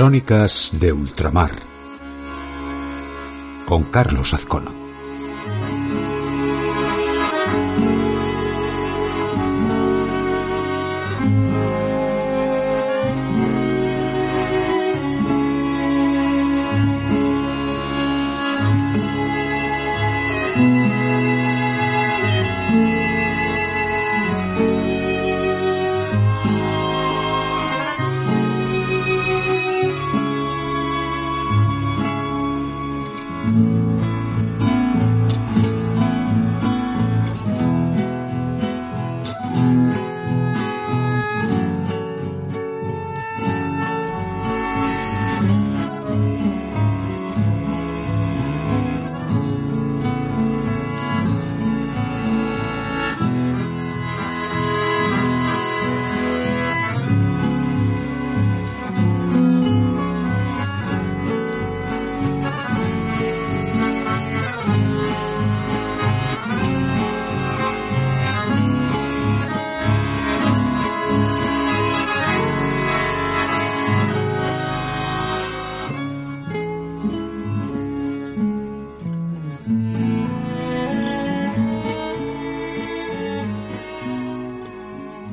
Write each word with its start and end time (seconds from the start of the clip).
Crónicas 0.00 0.78
de 0.80 0.94
Ultramar 0.94 1.50
con 3.66 3.84
Carlos 3.90 4.32
Azcona. 4.32 4.89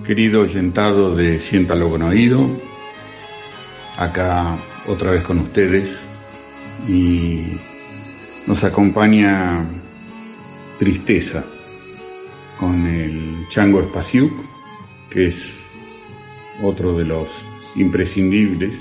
Querido 0.07 0.43
oyentado 0.43 1.13
de 1.17 1.41
Siéntalo 1.41 1.89
con 1.89 2.01
Oído, 2.01 2.49
acá 3.97 4.55
otra 4.87 5.11
vez 5.11 5.21
con 5.21 5.39
ustedes 5.39 5.99
y 6.87 7.41
nos 8.47 8.63
acompaña 8.63 9.65
Tristeza 10.79 11.43
con 12.57 12.87
el 12.87 13.49
Chango 13.49 13.81
Espaciuc, 13.81 14.31
que 15.09 15.27
es 15.27 15.51
otro 16.63 16.97
de 16.97 17.03
los 17.03 17.29
imprescindibles, 17.75 18.79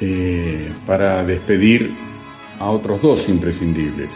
eh, 0.00 0.68
para 0.84 1.22
despedir 1.22 1.92
a 2.58 2.70
otros 2.70 3.00
dos 3.00 3.28
imprescindibles, 3.28 4.08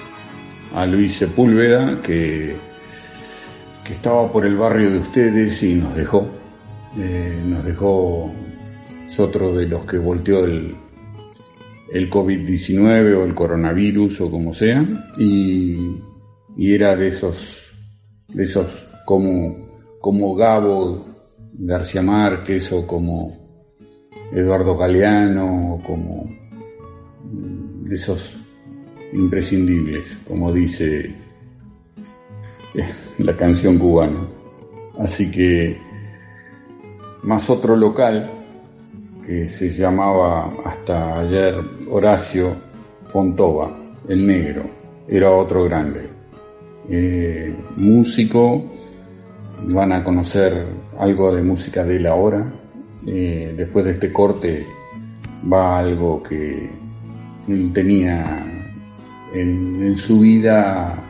a 0.75 0.85
Luis 0.85 1.13
Sepúlveda, 1.13 2.03
que 2.03 2.57
que 3.89 3.95
estaba 3.95 4.31
por 4.31 4.45
el 4.45 4.55
barrio 4.55 4.91
de 4.91 4.99
ustedes 4.99 5.63
y 5.63 5.75
nos 5.75 5.97
dejó. 5.97 6.27
Eh, 6.99 7.43
nos 7.47 7.65
dejó, 7.65 8.31
es 9.07 9.19
otro 9.19 9.57
de 9.57 9.67
los 9.67 9.87
que 9.87 9.97
volteó 9.97 10.45
el, 10.45 10.77
el 11.95 12.11
COVID-19 12.11 13.17
o 13.17 13.25
el 13.25 13.35
coronavirus 13.35 14.21
o 14.21 14.31
como 14.31 14.53
sea, 14.53 14.87
y, 15.19 15.97
era 16.59 16.97
de 16.97 17.09
esos, 17.09 17.73
de 18.29 18.43
esos 18.43 18.67
como, 19.07 19.57
como 20.01 20.35
Gabo 20.35 21.07
García 21.55 22.03
Márquez 22.03 22.71
o 22.73 22.87
como 22.87 23.73
Eduardo 24.33 24.77
Galeano 24.77 25.77
o 25.77 25.83
como 25.83 26.29
de 27.85 27.95
esos 27.95 28.37
imprescindibles, 29.15 30.19
como 30.27 30.53
dice 30.53 31.28
la 33.19 33.37
canción 33.37 33.79
cubana. 33.79 34.21
Así 34.99 35.31
que 35.31 35.79
más 37.23 37.49
otro 37.51 37.77
local 37.77 38.31
que 39.25 39.47
se 39.47 39.71
llamaba 39.71 40.51
hasta 40.65 41.21
ayer 41.21 41.55
Horacio 41.91 42.57
Fontova, 43.13 43.71
el 44.09 44.27
negro, 44.27 44.65
era 45.07 45.31
otro 45.31 45.65
grande. 45.65 46.09
Eh, 46.91 47.55
músico, 47.77 48.65
van 49.65 49.93
a 49.93 50.03
conocer 50.03 50.67
algo 50.99 51.35
de 51.35 51.43
música 51.43 51.85
de 51.85 51.97
él 51.97 52.07
ahora. 52.07 52.53
Eh, 53.07 53.55
después 53.57 53.85
de 53.85 53.93
este 53.93 54.13
corte 54.13 54.67
va 55.51 55.79
algo 55.79 56.23
que 56.23 56.71
él 57.49 57.71
tenía 57.73 58.45
en 59.35 59.97
su 59.97 60.21
vida 60.21 61.08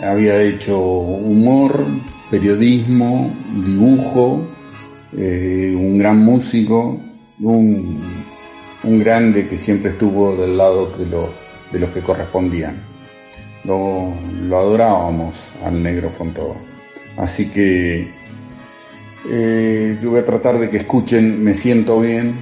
había 0.00 0.42
hecho 0.42 0.78
humor, 0.80 1.86
periodismo, 2.30 3.30
dibujo, 3.64 4.46
eh, 5.16 5.74
un 5.76 5.98
gran 5.98 6.18
músico, 6.18 7.00
un, 7.40 8.02
grande 8.82 9.48
que 9.48 9.56
siempre 9.56 9.92
estuvo 9.92 10.36
del 10.36 10.56
lado 10.56 10.86
de, 10.86 11.06
de 11.72 11.78
los 11.78 11.90
que 11.90 12.00
correspondían. 12.00 12.76
Lo, 13.64 14.12
adorábamos 14.48 15.36
al 15.64 15.82
negro 15.82 16.10
todo. 16.32 16.56
Así 17.16 17.46
que 17.46 18.08
eh, 19.30 19.98
yo 20.02 20.10
voy 20.10 20.20
a 20.20 20.26
tratar 20.26 20.58
de 20.58 20.68
que 20.68 20.78
escuchen 20.78 21.42
Me 21.42 21.54
siento 21.54 22.00
bien, 22.00 22.34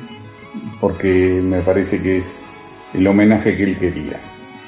porque 0.81 1.41
me 1.43 1.61
parece 1.61 2.01
que 2.01 2.19
es 2.19 2.27
el 2.95 3.07
homenaje 3.07 3.57
que 3.57 3.63
él 3.65 3.77
quería. 3.77 4.19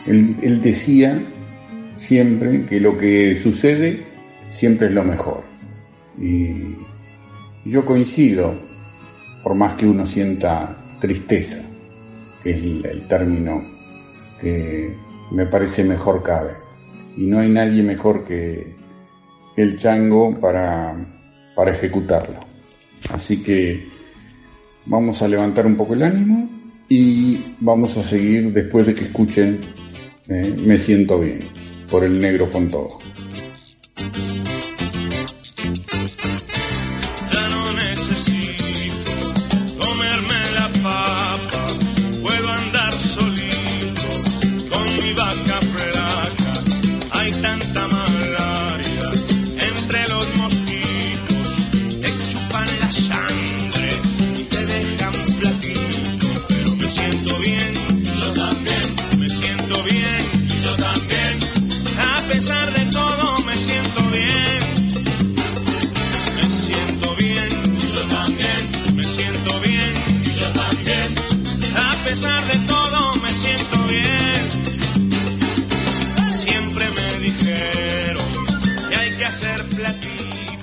él 0.06 0.60
decía 0.62 1.20
siempre 2.04 2.66
que 2.66 2.78
lo 2.80 2.96
que 2.98 3.34
sucede 3.34 4.04
siempre 4.50 4.88
es 4.88 4.92
lo 4.92 5.02
mejor. 5.02 5.42
Y 6.20 6.76
yo 7.64 7.84
coincido, 7.84 8.54
por 9.42 9.54
más 9.54 9.74
que 9.74 9.86
uno 9.86 10.04
sienta 10.04 10.76
tristeza, 11.00 11.62
que 12.42 12.50
es 12.50 12.56
el, 12.62 13.08
término 13.08 13.62
que 14.40 14.94
me 15.32 15.46
parece 15.46 15.82
mejor 15.82 16.22
cabe. 16.22 16.52
Y 17.16 17.26
no 17.26 17.40
hay 17.40 17.50
nadie 17.50 17.82
mejor 17.82 18.24
que 18.24 18.74
el 19.56 19.78
chango 19.78 20.38
para, 20.38 20.94
para 21.54 21.74
ejecutarlo. 21.74 22.40
Así 23.10 23.42
que 23.42 23.88
vamos 24.84 25.22
a 25.22 25.28
levantar 25.28 25.66
un 25.66 25.76
poco 25.76 25.94
el 25.94 26.02
ánimo 26.02 26.50
y 26.88 27.54
vamos 27.60 27.96
a 27.96 28.02
seguir 28.02 28.52
después 28.52 28.86
de 28.86 28.94
que 28.94 29.04
escuchen 29.04 29.60
eh, 30.28 30.54
Me 30.66 30.76
siento 30.76 31.20
bien 31.20 31.40
por 31.90 32.04
el 32.04 32.18
negro 32.18 32.48
con 32.50 32.68
todo. 32.68 32.98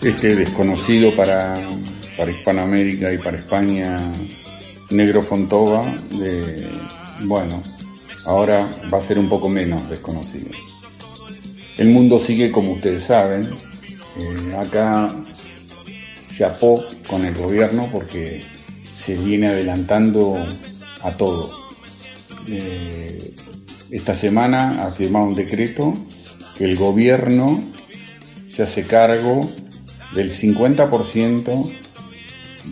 Este 0.02 0.36
desconocido 0.36 1.16
para, 1.16 1.60
para 2.18 2.32
Hispanoamérica 2.32 3.14
y 3.14 3.18
para 3.18 3.38
España, 3.38 4.12
Negro 4.90 5.24
Fontova, 5.24 5.96
de, 6.12 6.70
bueno, 7.24 7.64
ahora 8.26 8.70
va 8.94 8.98
a 8.98 9.02
ser 9.02 9.20
un 9.20 9.30
poco 9.30 9.50
menos 9.50 9.88
desconocido. 9.90 10.52
El 11.78 11.90
mundo 11.90 12.20
sigue 12.20 12.52
como 12.52 12.74
ustedes 12.74 13.04
saben, 13.04 13.50
eh, 14.18 14.56
acá 14.56 15.08
chapó 16.38 16.84
con 17.08 17.26
el 17.26 17.34
gobierno 17.34 17.90
porque 17.92 18.44
se 18.96 19.16
viene 19.16 19.48
adelantando 19.48 20.38
a 21.02 21.12
todo. 21.12 21.61
Eh, 22.48 23.36
esta 23.92 24.14
semana 24.14 24.84
ha 24.84 24.92
firmado 24.92 25.26
un 25.26 25.34
decreto 25.34 25.94
que 26.56 26.66
el 26.66 26.78
gobierno 26.78 27.64
se 28.48 28.64
hace 28.64 28.86
cargo 28.86 29.50
del 30.16 30.32
50% 30.32 31.74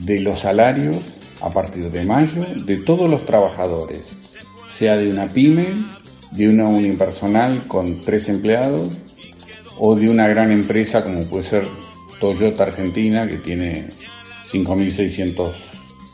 de 0.06 0.20
los 0.20 0.42
salarios 0.42 0.98
a 1.42 1.50
partir 1.52 1.90
de 1.90 2.04
mayo 2.04 2.46
de 2.66 2.78
todos 2.78 3.10
los 3.10 3.26
trabajadores, 3.26 4.16
sea 4.68 4.98
de 4.98 5.10
una 5.10 5.28
pyme, 5.28 5.86
de 6.32 6.48
una 6.48 6.66
unipersonal 6.66 7.64
con 7.68 8.02
tres 8.02 8.30
empleados 8.30 8.94
o 9.78 9.96
de 9.96 10.10
una 10.10 10.28
gran 10.28 10.52
empresa 10.52 11.04
como 11.04 11.24
puede 11.24 11.44
ser 11.44 11.68
Toyota 12.20 12.64
Argentina 12.64 13.28
que 13.28 13.38
tiene 13.38 13.88
5.600 14.52 15.54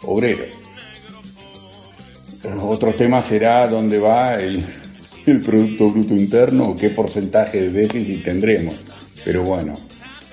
obreros. 0.03 0.64
Otro 2.61 2.93
tema 2.93 3.21
será 3.21 3.67
dónde 3.67 3.99
va 3.99 4.35
el, 4.35 4.63
Producto 5.43 5.89
Bruto 5.89 6.13
Interno 6.13 6.69
o 6.69 6.75
qué 6.75 6.91
porcentaje 6.91 7.61
de 7.61 7.69
déficit 7.69 8.23
tendremos. 8.23 8.75
Pero 9.23 9.43
bueno, 9.43 9.73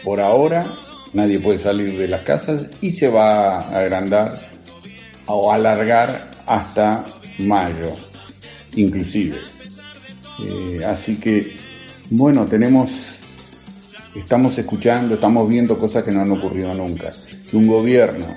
por 0.04 0.20
ahora 0.20 0.66
nadie 1.14 1.38
puede 1.40 1.58
salir 1.58 1.98
de 1.98 2.08
las 2.08 2.22
casas 2.22 2.66
y 2.82 2.90
se 2.90 3.08
va 3.08 3.60
a 3.60 3.78
agrandar 3.78 4.28
o 5.26 5.50
alargar 5.50 6.30
hasta 6.46 7.06
mayo, 7.38 7.92
inclusive. 8.76 9.38
Eh, 10.44 10.80
así 10.84 11.16
que, 11.16 11.56
bueno, 12.10 12.44
tenemos, 12.44 12.90
estamos 14.14 14.58
escuchando, 14.58 15.14
estamos 15.14 15.48
viendo 15.48 15.78
cosas 15.78 16.02
que 16.02 16.10
no 16.10 16.20
han 16.20 16.32
ocurrido 16.32 16.74
nunca. 16.74 17.10
Un 17.54 17.66
gobierno 17.66 18.34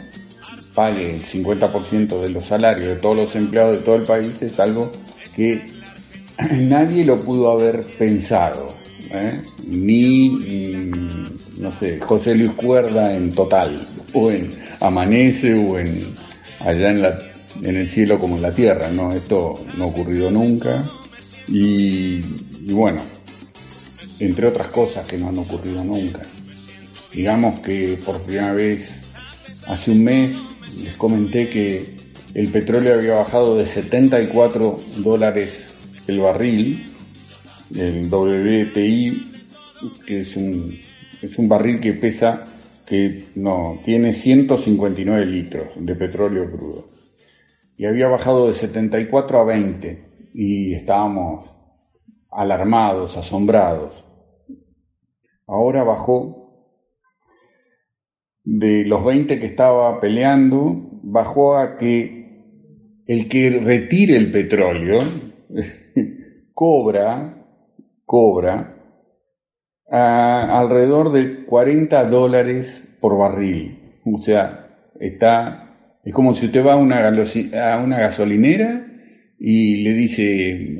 pague 0.75 1.09
el 1.09 1.23
50% 1.23 2.21
de 2.21 2.29
los 2.29 2.45
salarios 2.45 2.87
de 2.87 2.95
todos 2.97 3.15
los 3.15 3.35
empleados 3.35 3.77
de 3.77 3.83
todo 3.83 3.95
el 3.95 4.03
país 4.03 4.41
es 4.41 4.59
algo 4.59 4.91
que 5.35 5.63
nadie 6.51 7.05
lo 7.05 7.17
pudo 7.17 7.49
haber 7.49 7.81
pensado. 7.97 8.67
¿eh? 9.11 9.41
Ni, 9.65 10.29
mm, 10.29 11.61
no 11.61 11.71
sé, 11.79 11.99
José 11.99 12.35
Luis 12.35 12.51
Cuerda 12.51 13.15
en 13.15 13.31
Total, 13.31 13.87
o 14.13 14.29
en 14.29 14.51
Amanece, 14.81 15.53
o 15.53 15.79
en 15.79 16.15
allá 16.59 16.89
en, 16.91 17.01
la, 17.01 17.13
en 17.61 17.77
el 17.77 17.87
cielo 17.87 18.19
como 18.19 18.35
en 18.35 18.41
la 18.41 18.51
tierra, 18.51 18.89
¿no? 18.89 19.13
Esto 19.13 19.53
no 19.77 19.85
ha 19.85 19.87
ocurrido 19.87 20.29
nunca. 20.29 20.89
Y, 21.47 22.19
y 22.61 22.73
bueno, 22.73 23.01
entre 24.19 24.47
otras 24.47 24.67
cosas 24.69 25.07
que 25.07 25.17
no 25.17 25.29
han 25.29 25.37
ocurrido 25.37 25.83
nunca. 25.83 26.21
Digamos 27.13 27.59
que 27.59 27.97
por 28.03 28.21
primera 28.23 28.51
vez, 28.51 28.93
hace 29.67 29.91
un 29.91 30.03
mes, 30.03 30.35
les 30.83 30.97
comenté 30.97 31.49
que 31.49 31.95
el 32.33 32.49
petróleo 32.49 32.95
había 32.95 33.15
bajado 33.15 33.57
de 33.57 33.65
74 33.65 34.77
dólares 34.97 35.73
el 36.07 36.19
barril, 36.19 36.93
el 37.75 38.07
WTI, 38.11 39.31
que 40.05 40.21
es 40.21 40.35
un, 40.35 40.79
es 41.21 41.37
un 41.37 41.49
barril 41.49 41.79
que 41.79 41.93
pesa, 41.93 42.43
que 42.85 43.25
no, 43.35 43.79
tiene 43.83 44.11
159 44.11 45.25
litros 45.25 45.67
de 45.77 45.95
petróleo 45.95 46.51
crudo. 46.51 46.89
Y 47.77 47.85
había 47.85 48.07
bajado 48.07 48.47
de 48.47 48.53
74 48.53 49.39
a 49.39 49.43
20 49.45 50.31
y 50.33 50.73
estábamos 50.73 51.49
alarmados, 52.31 53.17
asombrados. 53.17 54.03
Ahora 55.47 55.83
bajó 55.83 56.44
de 58.45 58.85
los 58.85 59.03
20 59.03 59.39
que 59.39 59.47
estaba 59.47 59.99
peleando, 59.99 60.99
bajó 61.03 61.57
a 61.57 61.77
que 61.77 62.25
el 63.07 63.27
que 63.27 63.49
retire 63.49 64.15
el 64.15 64.31
petróleo 64.31 64.99
cobra, 66.53 67.43
cobra 68.05 68.71
alrededor 69.87 71.11
de 71.11 71.45
40 71.45 72.05
dólares 72.05 72.97
por 72.99 73.17
barril. 73.17 73.99
O 74.05 74.17
sea, 74.17 74.91
está, 74.99 75.99
es 76.03 76.13
como 76.13 76.33
si 76.33 76.47
usted 76.47 76.65
va 76.65 76.73
a 76.73 76.77
una, 76.77 77.07
a 77.07 77.83
una 77.83 77.99
gasolinera 77.99 78.87
y 79.39 79.83
le 79.83 79.93
dice, 79.93 80.77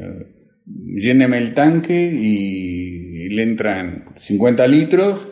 lléneme 0.65 1.37
el 1.37 1.53
tanque 1.53 1.95
y 1.95 3.29
le 3.29 3.43
entran 3.43 4.05
50 4.17 4.67
litros 4.67 5.27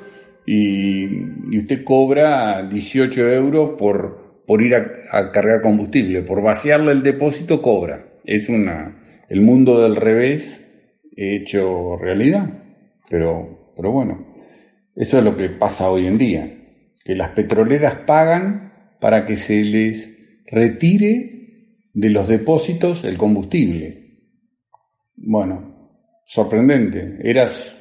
y, 0.45 1.57
usted 1.57 1.84
cobra 1.84 2.68
18 2.68 3.30
euros 3.30 3.75
por, 3.78 4.44
por 4.45 4.62
ir 4.62 4.75
a, 4.75 5.31
cargar 5.31 5.62
combustible, 5.62 6.22
por 6.22 6.42
vaciarle 6.42 6.92
el 6.92 7.04
depósito 7.04 7.62
cobra. 7.62 8.06
Es 8.25 8.50
una, 8.50 9.25
el 9.30 9.42
mundo 9.42 9.81
del 9.81 9.95
revés 9.95 10.60
hecho 11.16 11.98
realidad. 11.98 12.50
Pero, 13.10 13.74
pero 13.75 13.92
bueno, 13.92 14.25
eso 14.95 15.18
es 15.18 15.24
lo 15.24 15.36
que 15.38 15.50
pasa 15.50 15.90
hoy 15.90 16.07
en 16.07 16.18
día, 16.18 16.51
que 17.04 17.16
las 17.16 17.31
petroleras 17.31 18.06
pagan 18.06 18.74
para 19.00 19.25
que 19.25 19.36
se 19.36 19.63
les 19.63 20.44
retire 20.48 21.34
de 21.94 22.10
los 22.10 22.28
depósitos 22.28 23.04
el 23.04 23.18
combustible. 23.18 24.04
Bueno, 25.16 25.90
sorprendente. 26.25 27.18
Eras, 27.24 27.80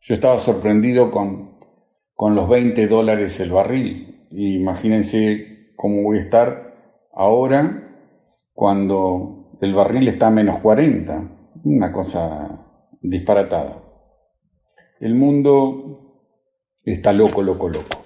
yo 0.00 0.14
estaba 0.14 0.38
sorprendido 0.38 1.10
con 1.10 1.57
con 2.18 2.34
los 2.34 2.48
20 2.48 2.88
dólares 2.88 3.38
el 3.38 3.52
barril. 3.52 4.26
imagínense 4.32 5.70
cómo 5.76 6.02
voy 6.02 6.18
a 6.18 6.22
estar 6.22 6.74
ahora 7.14 7.94
cuando 8.52 9.52
el 9.60 9.72
barril 9.72 10.08
está 10.08 10.26
a 10.26 10.30
menos 10.30 10.58
40. 10.58 11.30
Una 11.62 11.92
cosa 11.92 12.58
disparatada. 13.00 13.80
El 14.98 15.14
mundo 15.14 16.24
está 16.84 17.12
loco, 17.12 17.40
loco, 17.40 17.68
loco. 17.68 18.02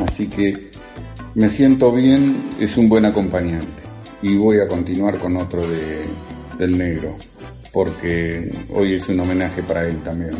Así 0.00 0.28
que 0.28 0.70
me 1.34 1.48
siento 1.48 1.90
bien, 1.90 2.50
es 2.60 2.76
un 2.76 2.88
buen 2.88 3.04
acompañante. 3.04 3.82
Y 4.22 4.36
voy 4.36 4.60
a 4.60 4.68
continuar 4.68 5.18
con 5.18 5.36
otro 5.36 5.62
de, 5.62 6.04
del 6.56 6.78
negro, 6.78 7.16
porque 7.72 8.48
hoy 8.72 8.94
es 8.94 9.08
un 9.08 9.18
homenaje 9.18 9.60
para 9.64 9.88
él 9.88 10.00
también. 10.04 10.36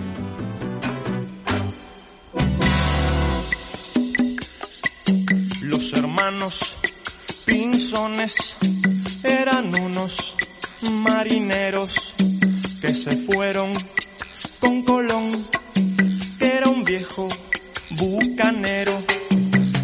Pinzones 7.44 8.54
eran 9.24 9.74
unos 9.74 10.34
marineros 10.92 12.14
que 12.80 12.94
se 12.94 13.16
fueron 13.16 13.72
con 14.60 14.84
Colón, 14.84 15.44
que 16.38 16.46
era 16.46 16.68
un 16.68 16.84
viejo 16.84 17.26
bucanero, 17.90 19.02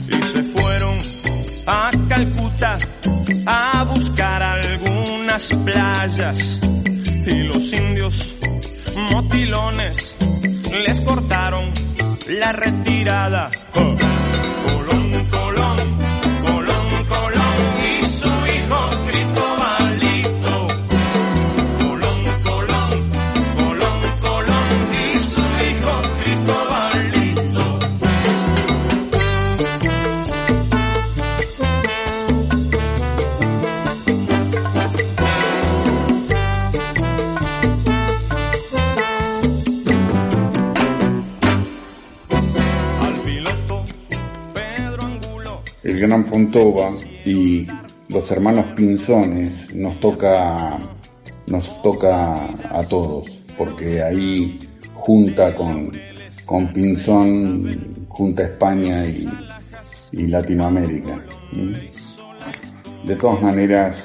y 0.06 0.22
se 0.22 0.42
fueron 0.44 0.94
a 1.66 1.90
Calcuta 2.08 2.78
a 3.44 3.84
buscar 3.84 4.42
algunas 4.42 5.52
playas, 5.64 6.60
y 7.26 7.42
los 7.42 7.72
indios 7.72 8.36
motilones 9.10 10.14
les 10.86 11.00
cortaron 11.00 11.72
la 12.28 12.52
retirada. 12.52 13.50
Fontova 46.32 46.88
y 47.26 47.66
los 48.08 48.30
hermanos 48.30 48.64
Pinzones 48.74 49.68
nos 49.74 50.00
toca, 50.00 50.78
nos 51.46 51.82
toca 51.82 52.46
a 52.70 52.82
todos, 52.88 53.28
porque 53.58 54.02
ahí 54.02 54.58
junta 54.94 55.54
con, 55.54 55.92
con 56.46 56.72
Pinzón, 56.72 58.06
junta 58.08 58.44
España 58.44 59.04
y, 59.04 60.26
Latinoamérica. 60.26 61.22
De 63.04 63.16
todas 63.16 63.42
maneras, 63.42 63.96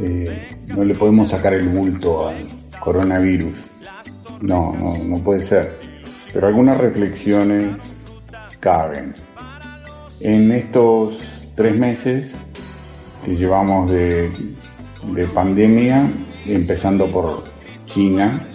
eh, 0.00 0.48
no 0.68 0.84
le 0.84 0.94
podemos 0.94 1.28
sacar 1.28 1.54
el 1.54 1.70
bulto 1.70 2.28
al 2.28 2.46
coronavirus. 2.78 3.66
No, 4.40 4.72
no, 4.74 4.96
no 4.96 5.18
puede 5.24 5.40
ser. 5.40 5.76
Pero 6.32 6.46
algunas 6.46 6.78
reflexiones 6.78 7.80
caben. 8.60 9.12
En 10.24 10.52
estos 10.52 11.20
tres 11.56 11.76
meses 11.76 12.32
que 13.24 13.34
llevamos 13.34 13.90
de, 13.90 14.30
de 15.14 15.26
pandemia, 15.26 16.08
empezando 16.46 17.10
por 17.10 17.42
China, 17.86 18.48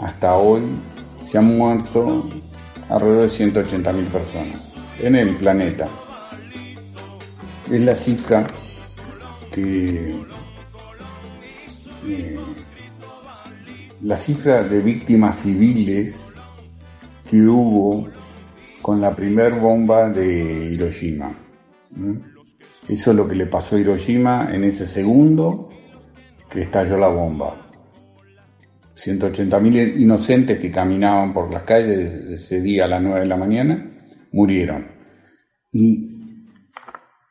hasta 0.00 0.36
hoy 0.36 0.62
se 1.24 1.38
han 1.38 1.56
muerto 1.56 2.28
alrededor 2.88 3.22
de 3.22 3.52
180.000 3.52 4.06
personas 4.08 4.76
en 4.98 5.14
el 5.14 5.36
planeta. 5.36 5.86
Es 7.70 7.80
la 7.80 7.94
cifra 7.94 8.44
que 9.52 10.24
eh, 12.04 12.38
la 14.02 14.16
cifra 14.16 14.64
de 14.64 14.80
víctimas 14.80 15.36
civiles 15.36 16.16
que 17.30 17.42
hubo 17.42 18.08
con 18.86 19.00
la 19.00 19.16
primer 19.16 19.58
bomba 19.58 20.08
de 20.10 20.70
Hiroshima. 20.70 21.32
Eso 22.88 23.10
es 23.10 23.16
lo 23.16 23.26
que 23.26 23.34
le 23.34 23.46
pasó 23.46 23.74
a 23.74 23.80
Hiroshima 23.80 24.54
en 24.54 24.62
ese 24.62 24.86
segundo 24.86 25.70
que 26.48 26.60
estalló 26.60 26.96
la 26.96 27.08
bomba. 27.08 27.66
180.000 28.94 30.00
inocentes 30.00 30.60
que 30.60 30.70
caminaban 30.70 31.34
por 31.34 31.52
las 31.52 31.64
calles 31.64 32.14
ese 32.30 32.60
día 32.60 32.84
a 32.84 32.86
las 32.86 33.02
9 33.02 33.22
de 33.22 33.26
la 33.26 33.36
mañana 33.36 34.06
murieron. 34.30 34.86
Y 35.72 36.44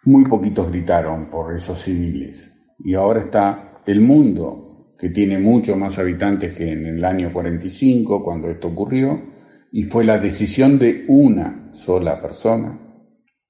muy 0.04 0.26
poquitos 0.26 0.70
gritaron 0.70 1.30
por 1.30 1.56
esos 1.56 1.82
civiles. 1.82 2.52
Y 2.80 2.96
ahora 2.96 3.22
está 3.22 3.80
el 3.86 4.02
mundo, 4.02 4.94
que 5.00 5.10
tiene 5.10 5.40
mucho 5.40 5.78
más 5.78 5.98
habitantes 6.00 6.54
que 6.54 6.70
en 6.70 6.86
el 6.86 7.06
año 7.06 7.32
45, 7.32 8.22
cuando 8.22 8.50
esto 8.50 8.68
ocurrió, 8.68 9.35
y 9.78 9.84
fue 9.84 10.06
la 10.06 10.18
decisión 10.18 10.80
de 10.80 11.04
una 11.10 11.68
sola 11.74 12.22
persona, 12.22 12.80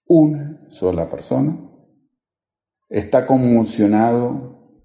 una 0.07 0.59
sola 0.69 1.07
persona, 1.07 1.55
está 2.89 3.27
conmocionado 3.27 4.81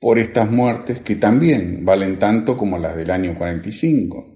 por 0.00 0.18
estas 0.18 0.50
muertes 0.50 1.00
que 1.02 1.14
también 1.14 1.84
valen 1.84 2.18
tanto 2.18 2.56
como 2.56 2.76
las 2.76 2.96
del 2.96 3.12
año 3.12 3.38
45. 3.38 4.26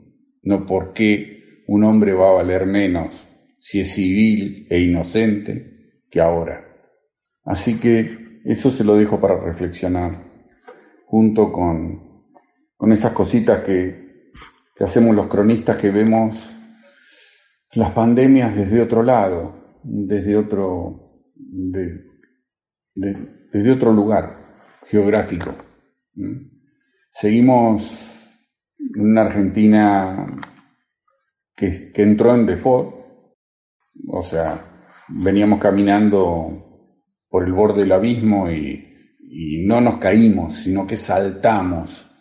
No 0.45 0.65
porque 0.65 1.65
un 1.67 1.83
hombre 1.83 2.13
va 2.13 2.29
a 2.29 2.35
valer 2.35 2.67
menos 2.67 3.29
si 3.59 3.81
es 3.81 3.93
civil 3.93 4.69
e 4.71 4.79
inocente 4.79 6.05
que 6.09 6.21
ahora. 6.21 6.65
Así 7.43 7.81
que 7.81 8.41
eso 8.45 8.71
se 8.71 8.85
lo 8.85 8.95
dejo 8.95 9.21
para 9.21 9.41
reflexionar, 9.41 10.23
junto 11.05 11.51
con, 11.51 12.29
con 12.77 12.93
esas 12.93 13.11
cositas 13.11 13.65
que, 13.65 14.02
hacemos 14.85 15.15
los 15.15 15.27
cronistas 15.29 15.77
que 15.77 15.91
vemos 15.91 16.51
las 17.75 17.93
pandemias 17.93 18.55
desde 18.55 18.83
otro 18.83 19.03
lado, 19.03 19.79
desde 19.83 20.37
otro, 20.37 21.25
desde 22.95 23.73
otro 23.73 23.93
lugar 23.93 24.35
geográfico. 24.87 25.55
Seguimos 27.13 27.99
una 28.97 29.23
Argentina 29.23 30.27
que, 31.55 31.93
que 31.93 32.03
entró 32.03 32.35
en 32.35 32.47
default, 32.47 32.95
o 34.09 34.23
sea, 34.23 34.59
veníamos 35.09 35.61
caminando 35.61 36.91
por 37.29 37.45
el 37.45 37.53
borde 37.53 37.83
del 37.83 37.93
abismo 37.93 38.51
y 38.51 39.65
no 39.65 39.81
nos 39.81 39.97
caímos, 39.99 40.57
sino 40.57 40.87
que 40.87 40.97
saltamos 40.97 42.12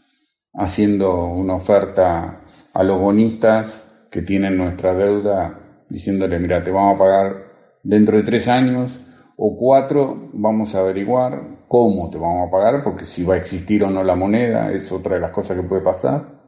haciendo 0.54 1.26
una 1.26 1.56
oferta 1.56 2.44
a 2.74 2.84
los 2.84 3.00
bonistas 3.00 3.88
que 4.10 4.22
tienen 4.22 4.58
nuestra 4.58 4.94
deuda, 4.94 5.86
diciéndole, 5.90 6.40
mira, 6.40 6.64
te 6.64 6.72
vamos 6.72 6.96
a 6.96 7.00
pagar 7.00 7.52
dentro 7.84 8.18
de 8.18 8.24
tres 8.24 8.48
años 8.48 9.00
o 9.38 9.56
cuatro, 9.58 10.30
vamos 10.34 10.76
a 10.76 10.80
averiguar 10.80 11.66
cómo 11.68 12.10
te 12.10 12.18
vamos 12.18 12.48
a 12.48 12.52
pagar, 12.52 12.84
porque 12.84 13.06
si 13.06 13.24
va 13.24 13.36
a 13.36 13.38
existir 13.38 13.84
o 13.84 13.90
no 13.90 14.04
la 14.04 14.16
moneda, 14.16 14.72
es 14.72 14.92
otra 14.92 15.16
de 15.16 15.22
las 15.22 15.32
cosas 15.32 15.58
que 15.58 15.68
puede 15.68 15.82
pasar. 15.82 16.42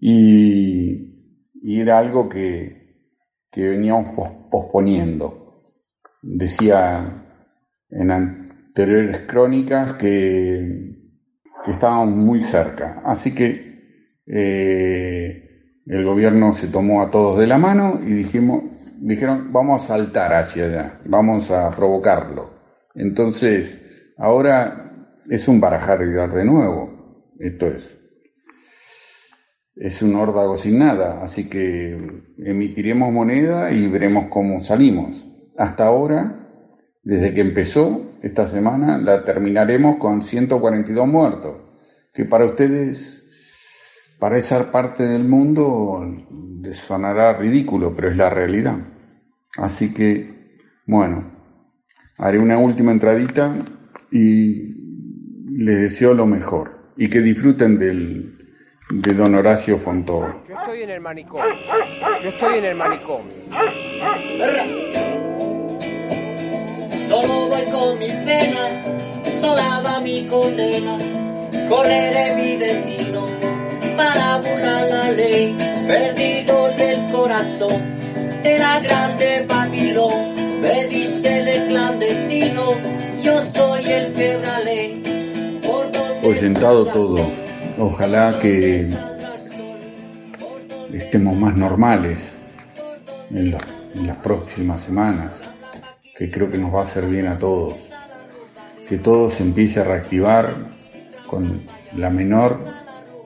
Y, 0.00 1.12
era 1.66 1.98
algo 1.98 2.28
que, 2.28 3.10
que 3.50 3.68
veníamos 3.68 4.06
posponiendo. 4.50 5.60
Decía 6.22 7.24
en 7.90 8.10
anteriores 8.10 9.26
crónicas 9.26 9.94
que, 9.94 10.93
que 11.64 11.72
estábamos 11.72 12.14
muy 12.14 12.40
cerca. 12.40 13.02
Así 13.04 13.34
que 13.34 13.74
eh, 14.26 15.44
el 15.86 16.04
gobierno 16.04 16.52
se 16.52 16.68
tomó 16.68 17.02
a 17.02 17.10
todos 17.10 17.38
de 17.38 17.46
la 17.46 17.58
mano 17.58 18.00
y 18.02 18.12
dijimos, 18.12 18.62
dijeron, 19.00 19.52
vamos 19.52 19.84
a 19.84 19.86
saltar 19.86 20.34
hacia 20.34 20.66
allá, 20.66 21.00
vamos 21.06 21.50
a 21.50 21.70
provocarlo. 21.70 22.50
Entonces, 22.94 23.82
ahora 24.18 25.08
es 25.28 25.48
un 25.48 25.60
barajar 25.60 26.02
y 26.02 26.12
dar 26.12 26.32
de 26.32 26.44
nuevo. 26.44 27.32
Esto 27.38 27.68
es. 27.68 27.90
Es 29.76 30.02
un 30.02 30.14
órdago 30.14 30.56
sin 30.56 30.78
nada, 30.78 31.20
así 31.22 31.48
que 31.48 31.98
emitiremos 32.38 33.12
moneda 33.12 33.72
y 33.72 33.88
veremos 33.88 34.26
cómo 34.28 34.60
salimos. 34.60 35.26
Hasta 35.58 35.86
ahora, 35.86 36.43
desde 37.04 37.34
que 37.34 37.42
empezó 37.42 38.12
esta 38.22 38.46
semana, 38.46 38.98
la 38.98 39.22
terminaremos 39.22 39.98
con 39.98 40.22
142 40.22 41.06
muertos, 41.06 41.56
que 42.12 42.24
para 42.24 42.46
ustedes, 42.46 43.22
para 44.18 44.38
esa 44.38 44.72
parte 44.72 45.04
del 45.04 45.24
mundo, 45.24 46.02
les 46.62 46.78
sonará 46.78 47.34
ridículo, 47.34 47.94
pero 47.94 48.10
es 48.10 48.16
la 48.16 48.30
realidad. 48.30 48.78
Así 49.58 49.92
que, 49.92 50.58
bueno, 50.86 51.30
haré 52.16 52.38
una 52.38 52.58
última 52.58 52.92
entradita 52.92 53.54
y 54.10 54.74
les 55.56 55.82
deseo 55.82 56.14
lo 56.14 56.26
mejor 56.26 56.92
y 56.96 57.10
que 57.10 57.20
disfruten 57.20 57.78
del, 57.78 58.38
de 58.90 59.14
don 59.14 59.34
Horacio 59.34 59.76
Fontova. 59.76 60.42
Yo 60.48 60.54
estoy 60.56 60.82
en 60.82 60.90
el 60.90 61.00
manicomio. 61.00 61.44
Yo 62.22 62.28
estoy 62.30 62.58
en 62.58 62.64
el 62.64 62.76
manicomio. 62.76 63.34
Solo 67.08 67.48
voy 67.48 67.62
con 67.70 67.98
mi 67.98 68.06
pena, 68.06 68.64
sola 69.40 69.82
va 69.84 70.00
mi 70.00 70.26
condena, 70.26 70.98
correré 71.68 72.34
mi 72.36 72.56
destino 72.56 73.26
para 73.96 74.38
burlar 74.38 74.86
la 74.88 75.10
ley, 75.12 75.56
perdido 75.86 76.68
del 76.76 77.12
corazón 77.12 77.82
de 78.42 78.58
la 78.58 78.80
grande 78.80 79.44
Babilón. 79.46 80.60
Me 80.60 80.86
dice 80.86 81.40
el 81.40 81.68
clandestino, 81.68 82.62
yo 83.22 83.44
soy 83.44 83.84
el 83.84 84.12
quebrale. 84.14 85.02
Oyentado 86.22 86.86
todo, 86.86 87.30
ojalá 87.78 88.38
que 88.40 88.88
estemos 90.90 91.36
más 91.36 91.54
normales 91.54 92.32
en, 93.30 93.54
en 93.94 94.06
las 94.06 94.16
próximas 94.16 94.80
semanas, 94.80 95.32
que 96.16 96.30
creo 96.30 96.50
que 96.50 96.58
nos 96.58 96.72
va 96.72 96.80
a 96.80 96.82
hacer 96.82 97.06
bien 97.06 97.26
a 97.26 97.38
todos. 97.38 97.74
Que 98.88 98.98
todo 98.98 99.30
se 99.30 99.42
empiece 99.42 99.80
a 99.80 99.84
reactivar 99.84 100.50
con 101.26 101.62
la 101.96 102.10
menor 102.10 102.58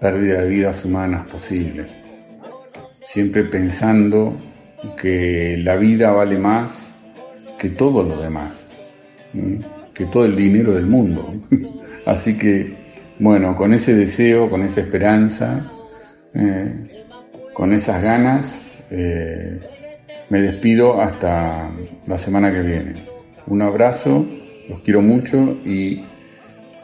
pérdida 0.00 0.42
de 0.42 0.48
vidas 0.48 0.84
humanas 0.84 1.26
posible. 1.30 1.86
Siempre 3.00 3.44
pensando 3.44 4.36
que 5.00 5.56
la 5.58 5.76
vida 5.76 6.10
vale 6.10 6.38
más 6.38 6.92
que 7.58 7.70
todo 7.70 8.02
lo 8.02 8.20
demás, 8.22 8.68
que 9.92 10.04
todo 10.06 10.24
el 10.24 10.36
dinero 10.36 10.74
del 10.74 10.86
mundo. 10.86 11.34
Así 12.06 12.36
que, 12.36 12.74
bueno, 13.18 13.56
con 13.56 13.74
ese 13.74 13.94
deseo, 13.94 14.48
con 14.48 14.62
esa 14.62 14.80
esperanza, 14.80 15.70
eh, 16.34 16.88
con 17.52 17.72
esas 17.72 18.00
ganas, 18.00 18.66
eh, 18.90 19.60
me 20.30 20.40
despido 20.40 21.00
hasta 21.00 21.70
la 22.06 22.18
semana 22.18 22.52
que 22.52 22.60
viene. 22.60 22.94
Un 23.46 23.62
abrazo, 23.62 24.26
los 24.68 24.80
quiero 24.80 25.00
mucho 25.00 25.36
y 25.64 26.04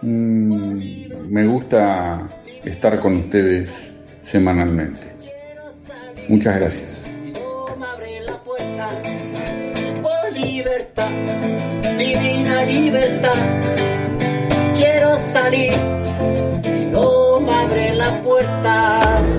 mm, 0.02 1.28
me 1.28 1.46
gusta 1.46 2.28
estar 2.64 2.98
con 3.00 3.16
ustedes 3.16 3.70
semanalmente. 4.22 5.02
Muchas 6.28 6.56
gracias. 6.56 6.94
divina 11.98 12.64
libertad. 12.64 13.62
Quiero 14.74 15.16
salir 15.16 15.72
no 16.90 17.40
me 17.40 17.52
abre 17.52 17.94
la 17.94 18.22
puerta. 18.22 19.33